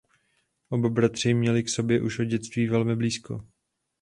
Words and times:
Oba 0.69 0.89
bratři 0.89 1.33
měli 1.33 1.63
k 1.63 1.69
sobě 1.69 2.01
už 2.01 2.19
od 2.19 2.23
dětství 2.23 2.67
velmi 2.67 2.95
blízko. 2.95 3.47